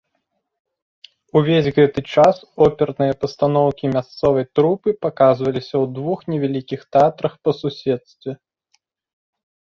Увесь 1.41 1.67
гэты 1.77 1.99
час 2.13 2.35
оперныя 2.67 3.13
пастаноўкі 3.25 3.85
мясцовай 3.97 4.45
трупы 4.61 4.89
паказваліся 5.07 5.71
ў 5.71 5.85
двух 5.99 6.19
невялікіх 6.33 6.81
тэатрах 6.99 7.33
па 7.47 7.51
суседстве. 7.61 8.31